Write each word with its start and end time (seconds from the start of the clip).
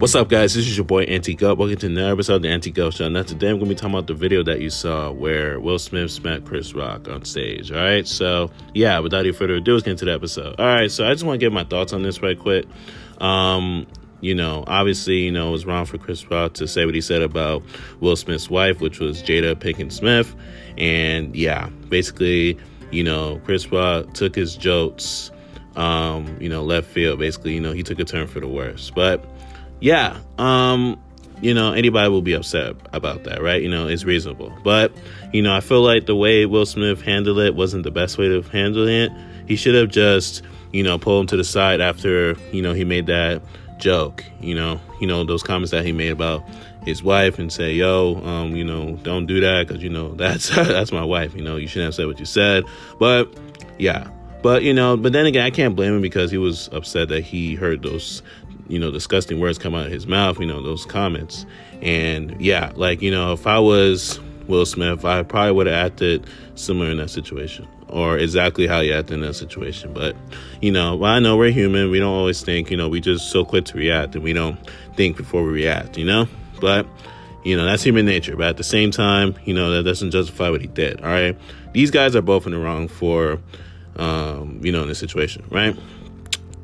What's 0.00 0.14
up, 0.14 0.30
guys? 0.30 0.54
This 0.54 0.66
is 0.66 0.78
your 0.78 0.86
boy 0.86 1.02
Anti 1.02 1.34
Gup. 1.34 1.58
Welcome 1.58 1.76
to 1.76 1.86
another 1.86 2.12
episode 2.14 2.36
of 2.36 2.42
the 2.42 2.48
Anti 2.48 2.70
Gup 2.70 2.94
Show. 2.94 3.06
Now, 3.10 3.22
today 3.22 3.50
I'm 3.50 3.58
going 3.58 3.68
to 3.68 3.74
be 3.74 3.78
talking 3.78 3.92
about 3.92 4.06
the 4.06 4.14
video 4.14 4.42
that 4.44 4.62
you 4.62 4.70
saw 4.70 5.10
where 5.10 5.60
Will 5.60 5.78
Smith 5.78 6.10
smacked 6.10 6.46
Chris 6.46 6.72
Rock 6.72 7.06
on 7.06 7.26
stage. 7.26 7.70
All 7.70 7.76
right, 7.76 8.08
so 8.08 8.50
yeah, 8.72 8.98
without 9.00 9.26
any 9.26 9.32
further 9.32 9.56
ado, 9.56 9.74
let's 9.74 9.84
get 9.84 9.90
into 9.90 10.06
the 10.06 10.14
episode. 10.14 10.58
All 10.58 10.64
right, 10.64 10.90
so 10.90 11.06
I 11.06 11.12
just 11.12 11.22
want 11.22 11.38
to 11.38 11.44
get 11.46 11.52
my 11.52 11.64
thoughts 11.64 11.92
on 11.92 12.02
this 12.02 12.22
right 12.22 12.38
quick. 12.38 12.64
Um, 13.20 13.86
you 14.22 14.34
know, 14.34 14.64
obviously, 14.66 15.18
you 15.18 15.32
know, 15.32 15.48
it 15.48 15.52
was 15.52 15.66
wrong 15.66 15.84
for 15.84 15.98
Chris 15.98 16.30
Rock 16.30 16.54
to 16.54 16.66
say 16.66 16.86
what 16.86 16.94
he 16.94 17.02
said 17.02 17.20
about 17.20 17.62
Will 18.00 18.16
Smith's 18.16 18.48
wife, 18.48 18.80
which 18.80 19.00
was 19.00 19.22
Jada 19.22 19.54
Pinkett 19.54 19.92
Smith. 19.92 20.34
And 20.78 21.36
yeah, 21.36 21.68
basically, 21.90 22.56
you 22.90 23.04
know, 23.04 23.38
Chris 23.44 23.70
Rock 23.70 24.14
took 24.14 24.34
his 24.34 24.56
jokes, 24.56 25.30
um, 25.76 26.38
you 26.40 26.48
know, 26.48 26.62
left 26.62 26.88
field. 26.88 27.18
Basically, 27.18 27.52
you 27.52 27.60
know, 27.60 27.72
he 27.72 27.82
took 27.82 27.98
a 27.98 28.04
turn 28.04 28.28
for 28.28 28.40
the 28.40 28.48
worse. 28.48 28.90
But 28.94 29.22
yeah, 29.80 30.18
um, 30.38 31.00
you 31.40 31.54
know, 31.54 31.72
anybody 31.72 32.10
will 32.10 32.22
be 32.22 32.34
upset 32.34 32.76
about 32.92 33.24
that, 33.24 33.42
right? 33.42 33.62
You 33.62 33.70
know, 33.70 33.88
it's 33.88 34.04
reasonable. 34.04 34.52
But, 34.62 34.92
you 35.32 35.42
know, 35.42 35.54
I 35.54 35.60
feel 35.60 35.82
like 35.82 36.06
the 36.06 36.14
way 36.14 36.46
Will 36.46 36.66
Smith 36.66 37.00
handled 37.00 37.38
it 37.38 37.54
wasn't 37.54 37.84
the 37.84 37.90
best 37.90 38.18
way 38.18 38.28
to 38.28 38.42
handle 38.42 38.86
it. 38.86 39.10
He 39.46 39.56
should 39.56 39.74
have 39.74 39.88
just, 39.88 40.42
you 40.72 40.82
know, 40.82 40.98
pulled 40.98 41.22
him 41.22 41.26
to 41.28 41.36
the 41.36 41.44
side 41.44 41.80
after, 41.80 42.36
you 42.52 42.62
know, 42.62 42.74
he 42.74 42.84
made 42.84 43.06
that 43.06 43.42
joke, 43.78 44.24
you 44.40 44.54
know, 44.54 44.78
you 45.00 45.06
know, 45.06 45.24
those 45.24 45.42
comments 45.42 45.70
that 45.70 45.84
he 45.84 45.92
made 45.92 46.10
about 46.10 46.44
his 46.84 47.02
wife 47.02 47.38
and 47.38 47.50
say, 47.50 47.72
yo, 47.72 48.16
um, 48.24 48.54
you 48.54 48.64
know, 48.64 48.96
don't 49.02 49.26
do 49.26 49.40
that 49.40 49.66
because, 49.66 49.82
you 49.82 49.90
know, 49.90 50.14
that's, 50.14 50.50
that's 50.54 50.92
my 50.92 51.04
wife, 51.04 51.34
you 51.34 51.42
know, 51.42 51.56
you 51.56 51.66
shouldn't 51.66 51.86
have 51.86 51.94
said 51.94 52.06
what 52.06 52.20
you 52.20 52.26
said. 52.26 52.64
But 52.98 53.34
yeah, 53.78 54.08
but 54.42 54.62
you 54.62 54.72
know, 54.72 54.96
but 54.96 55.12
then 55.12 55.26
again, 55.26 55.44
I 55.44 55.50
can't 55.50 55.76
blame 55.76 55.94
him 55.96 56.02
because 56.02 56.30
he 56.30 56.38
was 56.38 56.68
upset 56.72 57.08
that 57.08 57.24
he 57.24 57.54
heard 57.54 57.82
those 57.82 58.22
you 58.70 58.78
know, 58.78 58.90
disgusting 58.90 59.40
words 59.40 59.58
come 59.58 59.74
out 59.74 59.86
of 59.86 59.92
his 59.92 60.06
mouth, 60.06 60.38
you 60.38 60.46
know, 60.46 60.62
those 60.62 60.86
comments. 60.86 61.44
And 61.82 62.40
yeah, 62.40 62.72
like, 62.76 63.02
you 63.02 63.10
know, 63.10 63.32
if 63.32 63.46
I 63.46 63.58
was 63.58 64.20
Will 64.46 64.64
Smith, 64.64 65.04
I 65.04 65.22
probably 65.24 65.52
would 65.52 65.66
have 65.66 65.92
acted 65.92 66.26
similar 66.54 66.90
in 66.90 66.98
that 66.98 67.10
situation 67.10 67.66
or 67.88 68.16
exactly 68.16 68.68
how 68.68 68.80
you 68.80 68.92
act 68.92 69.10
in 69.10 69.20
that 69.22 69.34
situation. 69.34 69.92
But, 69.92 70.14
you 70.60 70.70
know, 70.70 70.94
well, 70.94 71.10
I 71.10 71.18
know 71.18 71.36
we're 71.36 71.50
human. 71.50 71.90
We 71.90 71.98
don't 71.98 72.14
always 72.14 72.42
think, 72.42 72.70
you 72.70 72.76
know, 72.76 72.88
we 72.88 73.00
just 73.00 73.30
so 73.30 73.44
quick 73.44 73.64
to 73.66 73.78
react 73.78 74.14
and 74.14 74.22
we 74.22 74.32
don't 74.32 74.58
think 74.94 75.16
before 75.16 75.42
we 75.42 75.50
react, 75.50 75.98
you 75.98 76.04
know? 76.04 76.28
But, 76.60 76.86
you 77.42 77.56
know, 77.56 77.64
that's 77.64 77.82
human 77.82 78.06
nature. 78.06 78.36
But 78.36 78.48
at 78.48 78.56
the 78.56 78.64
same 78.64 78.92
time, 78.92 79.34
you 79.44 79.54
know, 79.54 79.72
that 79.72 79.82
doesn't 79.82 80.12
justify 80.12 80.50
what 80.50 80.60
he 80.60 80.68
did, 80.68 81.00
all 81.00 81.08
right? 81.08 81.36
These 81.72 81.90
guys 81.90 82.14
are 82.14 82.22
both 82.22 82.46
in 82.46 82.52
the 82.52 82.58
wrong 82.58 82.86
for, 82.86 83.40
um, 83.96 84.60
you 84.62 84.70
know, 84.70 84.82
in 84.82 84.88
this 84.88 84.98
situation, 84.98 85.44
right? 85.50 85.76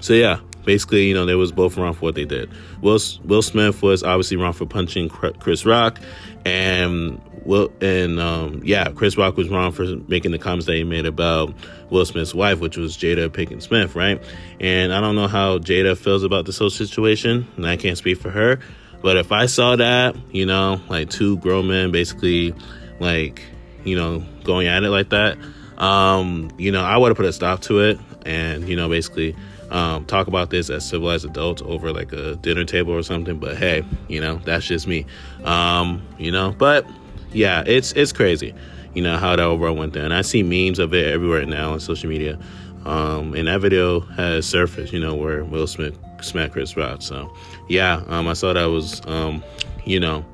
So, 0.00 0.14
yeah, 0.14 0.40
basically, 0.64 1.06
you 1.06 1.14
know, 1.14 1.26
they 1.26 1.34
was 1.34 1.52
both 1.52 1.76
wrong 1.76 1.94
for 1.94 2.00
what 2.00 2.14
they 2.14 2.24
did. 2.24 2.50
Will 2.80 2.98
Will 3.24 3.42
Smith 3.42 3.82
was 3.82 4.02
obviously 4.02 4.36
wrong 4.36 4.52
for 4.52 4.66
punching 4.66 5.08
Chris 5.08 5.66
Rock, 5.66 5.98
and 6.44 7.20
Will 7.44 7.72
and 7.80 8.20
um, 8.20 8.62
yeah, 8.64 8.90
Chris 8.90 9.16
Rock 9.16 9.36
was 9.36 9.48
wrong 9.48 9.72
for 9.72 9.84
making 10.08 10.30
the 10.30 10.38
comments 10.38 10.66
that 10.66 10.74
he 10.74 10.84
made 10.84 11.06
about 11.06 11.54
Will 11.90 12.04
Smith's 12.04 12.34
wife, 12.34 12.60
which 12.60 12.76
was 12.76 12.96
Jada 12.96 13.28
Pinkett 13.28 13.62
Smith, 13.62 13.94
right? 13.94 14.22
And 14.60 14.92
I 14.92 15.00
don't 15.00 15.14
know 15.14 15.28
how 15.28 15.58
Jada 15.58 15.96
feels 15.96 16.22
about 16.22 16.46
this 16.46 16.58
whole 16.58 16.70
situation, 16.70 17.46
and 17.56 17.66
I 17.66 17.76
can't 17.76 17.98
speak 17.98 18.18
for 18.18 18.30
her. 18.30 18.60
But 19.02 19.16
if 19.16 19.32
I 19.32 19.46
saw 19.46 19.76
that, 19.76 20.14
you 20.30 20.46
know, 20.46 20.80
like 20.88 21.10
two 21.10 21.36
grown 21.38 21.66
men 21.66 21.90
basically, 21.90 22.54
like, 23.00 23.42
you 23.84 23.96
know, 23.96 24.24
going 24.44 24.68
at 24.68 24.84
it 24.84 24.90
like 24.90 25.10
that, 25.10 25.38
um, 25.76 26.52
you 26.56 26.70
know, 26.70 26.84
I 26.84 26.96
would 26.96 27.08
have 27.08 27.16
put 27.16 27.26
a 27.26 27.32
stop 27.32 27.62
to 27.62 27.80
it, 27.80 27.98
and 28.24 28.68
you 28.68 28.76
know, 28.76 28.88
basically 28.88 29.34
um, 29.72 30.04
talk 30.04 30.26
about 30.26 30.50
this 30.50 30.68
as 30.68 30.84
civilized 30.84 31.24
adults 31.24 31.62
over 31.62 31.92
like 31.92 32.12
a 32.12 32.36
dinner 32.36 32.64
table 32.64 32.92
or 32.92 33.02
something. 33.02 33.38
But 33.38 33.56
hey, 33.56 33.82
you 34.06 34.20
know, 34.20 34.36
that's 34.36 34.66
just 34.66 34.86
me. 34.86 35.06
Um, 35.44 36.06
you 36.18 36.30
know, 36.30 36.54
but 36.56 36.86
yeah, 37.32 37.64
it's 37.66 37.92
it's 37.92 38.12
crazy, 38.12 38.54
you 38.94 39.02
know, 39.02 39.16
how 39.16 39.34
that 39.34 39.40
overall 39.40 39.74
went 39.74 39.94
down. 39.94 40.12
I 40.12 40.20
see 40.20 40.42
memes 40.42 40.78
of 40.78 40.92
it 40.92 41.06
everywhere 41.06 41.44
now 41.46 41.72
on 41.72 41.80
social 41.80 42.10
media. 42.10 42.38
Um, 42.84 43.34
and 43.34 43.48
that 43.48 43.60
video 43.60 44.00
has 44.00 44.44
surfaced, 44.46 44.92
you 44.92 45.00
know, 45.00 45.14
where 45.14 45.42
Will 45.44 45.66
Smith 45.66 45.98
smacked 46.20 46.52
Chris 46.52 46.76
Rock. 46.76 47.00
So 47.00 47.32
yeah, 47.68 48.02
um, 48.08 48.28
I 48.28 48.34
saw 48.34 48.52
that 48.52 48.66
was, 48.66 49.00
um, 49.06 49.42
you 49.86 50.00
know, 50.00 50.24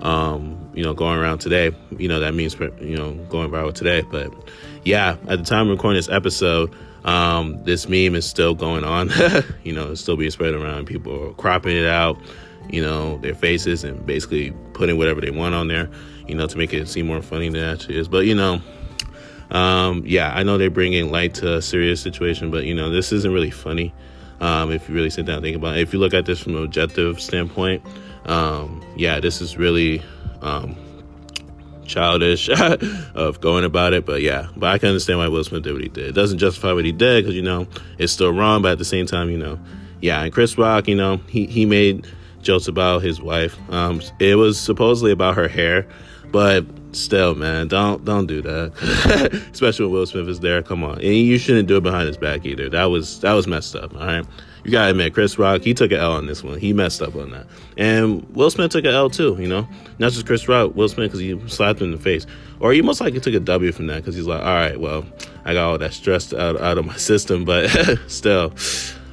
um, 0.00 0.70
you 0.72 0.82
know, 0.82 0.94
going 0.94 1.18
around 1.18 1.38
today. 1.38 1.70
You 1.98 2.08
know, 2.08 2.18
that 2.20 2.32
means, 2.34 2.58
you 2.80 2.96
know, 2.96 3.12
going 3.28 3.50
viral 3.50 3.74
today. 3.74 4.02
But 4.10 4.32
yeah, 4.84 5.16
at 5.28 5.38
the 5.38 5.44
time 5.44 5.68
of 5.68 5.76
recording 5.76 5.98
this 5.98 6.08
episode, 6.08 6.74
um, 7.04 7.62
this 7.64 7.88
meme 7.88 8.14
is 8.14 8.26
still 8.26 8.54
going 8.54 8.84
on. 8.84 9.10
you 9.64 9.72
know, 9.72 9.92
it's 9.92 10.00
still 10.00 10.16
being 10.16 10.30
spread 10.30 10.54
around. 10.54 10.86
People 10.86 11.28
are 11.28 11.32
cropping 11.34 11.76
it 11.76 11.86
out, 11.86 12.18
you 12.70 12.82
know, 12.82 13.18
their 13.18 13.34
faces 13.34 13.84
and 13.84 14.04
basically 14.06 14.52
putting 14.72 14.96
whatever 14.96 15.20
they 15.20 15.30
want 15.30 15.54
on 15.54 15.68
there, 15.68 15.90
you 16.26 16.34
know, 16.34 16.46
to 16.46 16.56
make 16.56 16.72
it 16.72 16.88
seem 16.88 17.06
more 17.06 17.22
funny 17.22 17.48
than 17.48 17.62
it 17.62 17.72
actually 17.72 17.98
is. 17.98 18.08
But, 18.08 18.26
you 18.26 18.34
know, 18.34 18.60
um, 19.50 20.02
yeah, 20.06 20.32
I 20.34 20.42
know 20.42 20.56
they're 20.56 20.70
bringing 20.70 21.10
light 21.10 21.34
to 21.34 21.56
a 21.56 21.62
serious 21.62 22.00
situation, 22.00 22.50
but, 22.50 22.64
you 22.64 22.74
know, 22.74 22.90
this 22.90 23.12
isn't 23.12 23.32
really 23.32 23.50
funny. 23.50 23.92
Um, 24.40 24.72
if 24.72 24.88
you 24.88 24.94
really 24.94 25.10
sit 25.10 25.26
down 25.26 25.36
and 25.36 25.44
think 25.44 25.56
about 25.56 25.76
it. 25.76 25.80
If 25.80 25.92
you 25.92 26.00
look 26.00 26.12
at 26.12 26.26
this 26.26 26.40
from 26.40 26.56
an 26.56 26.64
objective 26.64 27.20
standpoint, 27.20 27.82
um, 28.26 28.84
yeah, 28.96 29.20
this 29.20 29.40
is 29.40 29.56
really 29.56 30.02
um, 30.42 30.76
childish 31.86 32.48
of 33.14 33.40
going 33.40 33.64
about 33.64 33.92
it. 33.92 34.04
But 34.06 34.22
yeah, 34.22 34.48
but 34.56 34.70
I 34.70 34.78
can 34.78 34.88
understand 34.88 35.18
why 35.18 35.28
Will 35.28 35.44
Smith 35.44 35.62
did 35.62 35.72
what 35.72 35.82
he 35.82 35.88
did. 35.88 36.06
It 36.06 36.14
doesn't 36.14 36.38
justify 36.38 36.72
what 36.72 36.84
he 36.84 36.92
did 36.92 37.24
because 37.24 37.34
you 37.34 37.42
know 37.42 37.66
it's 37.98 38.12
still 38.12 38.32
wrong, 38.32 38.62
but 38.62 38.72
at 38.72 38.78
the 38.78 38.84
same 38.84 39.06
time, 39.06 39.30
you 39.30 39.38
know, 39.38 39.58
yeah. 40.00 40.22
And 40.22 40.32
Chris 40.32 40.56
Rock, 40.58 40.88
you 40.88 40.94
know, 40.94 41.18
he 41.28 41.46
he 41.46 41.66
made 41.66 42.06
jokes 42.42 42.68
about 42.68 43.02
his 43.02 43.20
wife. 43.20 43.56
Um, 43.70 44.00
it 44.20 44.36
was 44.36 44.60
supposedly 44.60 45.12
about 45.12 45.36
her 45.36 45.48
hair, 45.48 45.86
but 46.30 46.64
still, 46.94 47.34
man, 47.34 47.68
don't 47.68 48.04
don't 48.04 48.26
do 48.26 48.42
that. 48.42 49.40
Especially 49.52 49.86
when 49.86 49.94
Will 49.94 50.06
Smith 50.06 50.28
is 50.28 50.40
there. 50.40 50.62
Come 50.62 50.84
on, 50.84 50.94
and 50.96 51.04
you 51.04 51.38
shouldn't 51.38 51.68
do 51.68 51.76
it 51.76 51.82
behind 51.82 52.08
his 52.08 52.16
back 52.16 52.44
either. 52.44 52.68
That 52.68 52.86
was 52.86 53.20
that 53.20 53.32
was 53.32 53.46
messed 53.46 53.76
up. 53.76 53.94
All 53.94 54.06
right 54.06 54.26
you 54.64 54.70
gotta 54.70 54.90
admit, 54.90 55.12
Chris 55.12 55.38
Rock, 55.38 55.60
he 55.60 55.74
took 55.74 55.92
an 55.92 55.98
L 55.98 56.12
on 56.12 56.26
this 56.26 56.42
one. 56.42 56.58
He 56.58 56.72
messed 56.72 57.02
up 57.02 57.14
on 57.14 57.30
that. 57.32 57.46
And 57.76 58.26
Will 58.34 58.50
Smith 58.50 58.72
took 58.72 58.84
an 58.84 58.94
L 58.94 59.10
too, 59.10 59.36
you 59.38 59.46
know? 59.46 59.68
Not 59.98 60.12
just 60.12 60.26
Chris 60.26 60.48
Rock, 60.48 60.74
Will 60.74 60.88
Smith, 60.88 61.12
because 61.12 61.20
he 61.20 61.38
slapped 61.48 61.80
him 61.80 61.88
in 61.88 61.92
the 61.92 61.98
face. 61.98 62.26
Or 62.60 62.72
he 62.72 62.80
most 62.80 63.00
likely 63.00 63.20
took 63.20 63.34
a 63.34 63.40
W 63.40 63.72
from 63.72 63.88
that, 63.88 63.96
because 63.96 64.14
he's 64.14 64.26
like, 64.26 64.40
all 64.40 64.54
right, 64.54 64.80
well, 64.80 65.04
I 65.44 65.52
got 65.52 65.68
all 65.68 65.78
that 65.78 65.92
stress 65.92 66.32
out, 66.32 66.58
out 66.60 66.78
of 66.78 66.86
my 66.86 66.96
system, 66.96 67.44
but 67.44 67.68
still. 68.06 68.52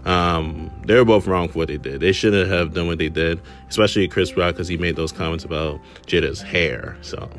Um, 0.06 0.72
they 0.88 0.96
were 0.96 1.06
both 1.06 1.28
wrong 1.28 1.48
for 1.48 1.60
what 1.60 1.68
they 1.68 1.78
did. 1.78 2.00
They 2.00 2.12
shouldn't 2.12 2.50
have 2.50 2.74
done 2.74 2.88
what 2.88 2.98
they 2.98 3.10
did, 3.10 3.40
especially 3.70 4.08
Chris 4.08 4.36
Rock 4.36 4.56
because 4.56 4.68
he 4.68 4.76
made 4.76 4.96
those 4.96 5.12
comments 5.12 5.44
about 5.44 5.80
Jada's 6.08 6.42
hair. 6.42 6.98
So, 7.02 7.30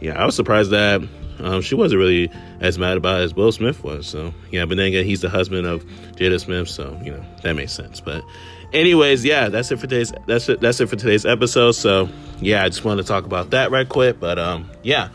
yeah, 0.00 0.20
I 0.20 0.24
was 0.24 0.34
surprised 0.34 0.70
that 0.70 1.02
um, 1.42 1.62
she 1.62 1.74
wasn't 1.74 1.98
really 1.98 2.30
as 2.60 2.78
mad 2.78 2.96
about 2.96 3.20
it 3.20 3.24
as 3.24 3.34
Will 3.34 3.52
Smith 3.52 3.82
was. 3.82 4.06
So 4.06 4.34
yeah, 4.50 4.64
but 4.66 4.76
then 4.76 4.86
again, 4.86 5.04
he's 5.04 5.20
the 5.20 5.30
husband 5.30 5.66
of 5.66 5.84
Jada 6.16 6.40
Smith, 6.40 6.68
so 6.68 6.98
you 7.02 7.12
know 7.12 7.24
that 7.42 7.54
makes 7.54 7.72
sense. 7.72 8.00
But 8.00 8.24
anyways, 8.72 9.24
yeah, 9.24 9.48
that's 9.48 9.70
it 9.70 9.76
for 9.76 9.86
today's 9.86 10.12
that's 10.26 10.48
it 10.48 10.60
that's 10.60 10.80
it 10.80 10.88
for 10.88 10.96
today's 10.96 11.24
episode. 11.24 11.72
So 11.72 12.08
yeah, 12.40 12.64
I 12.64 12.68
just 12.68 12.84
wanted 12.84 13.02
to 13.02 13.08
talk 13.08 13.24
about 13.24 13.50
that 13.50 13.70
right 13.70 13.88
quick. 13.88 14.20
But 14.20 14.38
um, 14.38 14.70
yeah, 14.82 15.08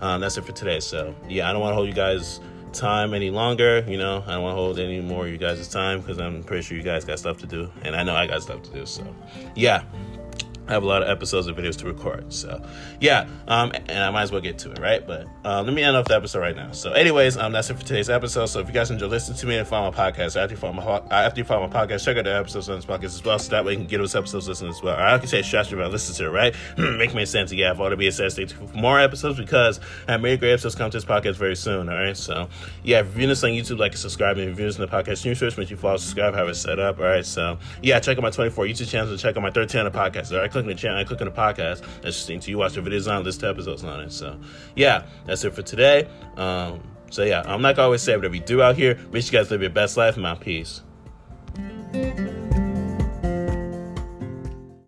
um, 0.00 0.20
that's 0.20 0.36
it 0.38 0.44
for 0.44 0.52
today. 0.52 0.80
So 0.80 1.14
yeah, 1.28 1.48
I 1.48 1.52
don't 1.52 1.60
want 1.60 1.72
to 1.72 1.76
hold 1.76 1.88
you 1.88 1.94
guys 1.94 2.40
time 2.72 3.14
any 3.14 3.30
longer. 3.30 3.84
You 3.86 3.98
know, 3.98 4.22
I 4.26 4.32
don't 4.32 4.42
want 4.42 4.52
to 4.52 4.56
hold 4.56 4.78
any 4.78 5.00
more 5.00 5.26
of 5.26 5.32
you 5.32 5.38
guys' 5.38 5.68
time 5.68 6.00
because 6.00 6.18
I'm 6.18 6.42
pretty 6.42 6.62
sure 6.62 6.76
you 6.76 6.82
guys 6.82 7.04
got 7.04 7.18
stuff 7.18 7.38
to 7.38 7.46
do, 7.46 7.70
and 7.82 7.94
I 7.94 8.02
know 8.02 8.14
I 8.14 8.26
got 8.26 8.42
stuff 8.42 8.62
to 8.62 8.70
do. 8.70 8.86
So 8.86 9.06
yeah. 9.54 9.82
I 10.68 10.72
have 10.72 10.82
a 10.82 10.86
lot 10.86 11.02
of 11.02 11.08
episodes 11.08 11.46
and 11.46 11.56
videos 11.56 11.76
to 11.78 11.86
record. 11.86 12.32
So, 12.32 12.62
yeah, 13.00 13.28
um, 13.46 13.72
and 13.72 13.98
I 13.98 14.10
might 14.10 14.22
as 14.22 14.32
well 14.32 14.40
get 14.40 14.58
to 14.58 14.72
it, 14.72 14.78
right? 14.78 15.06
But 15.06 15.26
um, 15.44 15.66
let 15.66 15.74
me 15.74 15.82
end 15.82 15.96
off 15.96 16.06
the 16.06 16.16
episode 16.16 16.40
right 16.40 16.56
now. 16.56 16.72
So, 16.72 16.92
anyways, 16.92 17.36
um, 17.36 17.52
that's 17.52 17.70
it 17.70 17.74
for 17.74 17.84
today's 17.84 18.10
episode. 18.10 18.46
So, 18.46 18.60
if 18.60 18.68
you 18.68 18.74
guys 18.74 18.90
enjoy 18.90 19.06
listening 19.06 19.38
to 19.38 19.46
me 19.46 19.56
and 19.56 19.66
follow 19.66 19.90
my 19.90 19.96
podcast, 19.96 20.36
after 20.36 20.54
you 20.54 20.56
follow 20.56 20.72
my, 20.72 20.84
after 21.10 21.40
you 21.40 21.44
follow 21.44 21.66
my 21.66 21.72
podcast, 21.72 22.04
check 22.04 22.16
out 22.16 22.24
the 22.24 22.34
episodes 22.34 22.68
on 22.68 22.76
this 22.76 22.84
podcast 22.84 23.04
as 23.04 23.24
well, 23.24 23.38
so 23.38 23.50
that 23.50 23.64
way 23.64 23.72
you 23.72 23.78
can 23.78 23.86
get 23.86 23.98
those 23.98 24.14
episodes 24.14 24.48
listened 24.48 24.70
as 24.70 24.82
well. 24.82 24.96
Or 24.96 25.02
I 25.02 25.18
can 25.18 25.28
say 25.28 25.42
strategy 25.42 25.74
about 25.74 25.92
listening 25.92 26.16
to 26.16 26.26
it, 26.26 26.30
right? 26.30 26.54
Make 26.78 27.14
me 27.14 27.24
sense. 27.26 27.52
Yeah, 27.52 27.72
if 27.72 27.80
all 27.80 27.90
to 27.90 27.96
be 27.96 28.10
said, 28.10 28.32
stay 28.32 28.44
tuned 28.44 28.70
for 28.70 28.76
more 28.76 29.00
episodes 29.00 29.38
because 29.38 29.80
I 30.08 30.12
have 30.12 30.20
many 30.20 30.36
great 30.36 30.52
episodes 30.52 30.74
come 30.74 30.90
to 30.90 30.96
this 30.96 31.04
podcast 31.04 31.36
very 31.36 31.56
soon. 31.56 31.88
All 31.88 31.96
right, 31.96 32.16
so 32.16 32.48
yeah, 32.82 33.00
if 33.00 33.06
you're 33.06 33.14
viewing 33.14 33.28
this 33.30 33.44
on 33.44 33.50
YouTube, 33.50 33.78
like 33.78 33.92
and 33.92 34.00
subscribe, 34.00 34.38
and 34.38 34.50
if 34.50 34.58
you're 34.58 34.66
using 34.66 34.84
the 34.84 34.90
podcast 34.90 35.24
news 35.24 35.38
search, 35.38 35.56
make 35.56 35.68
sure 35.68 35.76
you 35.76 35.80
follow, 35.80 35.96
subscribe, 35.96 36.34
have 36.34 36.48
it 36.48 36.54
set 36.54 36.78
up. 36.78 36.98
All 36.98 37.04
right, 37.04 37.24
so 37.24 37.58
yeah, 37.82 38.00
check 38.00 38.18
out 38.18 38.22
my 38.22 38.30
24 38.30 38.66
YouTube 38.66 38.88
channels 38.88 39.10
and 39.10 39.18
check 39.18 39.36
out 39.36 39.42
my 39.42 39.50
13 39.50 39.82
on 39.82 39.92
podcast. 39.92 40.32
All 40.32 40.38
right, 40.38 40.50
Clicking 40.56 40.70
the 40.70 40.74
channel, 40.74 40.96
I 40.96 41.02
uh, 41.02 41.04
cooking 41.04 41.26
the 41.26 41.32
podcast. 41.32 41.84
That's 42.00 42.24
just 42.24 42.48
you 42.48 42.56
watch 42.56 42.72
the 42.72 42.80
videos 42.80 43.14
on 43.14 43.22
this 43.24 43.42
episodes 43.42 43.84
on 43.84 44.00
it. 44.00 44.10
So 44.10 44.40
yeah, 44.74 45.02
that's 45.26 45.44
it 45.44 45.54
for 45.54 45.60
today. 45.60 46.08
Um, 46.38 46.80
so 47.10 47.24
yeah, 47.24 47.42
I'm 47.44 47.60
like 47.60 47.78
I 47.78 47.82
always 47.82 48.00
say, 48.00 48.16
whatever 48.16 48.34
you 48.34 48.40
do 48.40 48.62
out 48.62 48.74
here, 48.74 48.98
wish 49.10 49.30
you 49.30 49.38
guys 49.38 49.50
live 49.50 49.60
your 49.60 49.68
best 49.68 49.98
life, 49.98 50.16
my 50.16 50.34
peace. 50.34 50.80